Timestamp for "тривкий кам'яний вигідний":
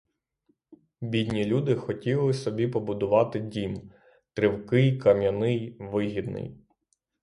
4.33-6.57